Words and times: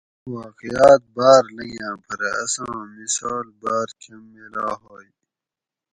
واقعاۤت 0.33 1.01
باۤر 1.15 1.43
لنگاۤں 1.57 1.97
پرہ 2.05 2.31
اساں 2.43 2.73
مثال 2.95 3.47
بار 3.61 3.89
کۤم 4.01 4.21
میلا 4.31 4.69
ھوئ 4.81 5.07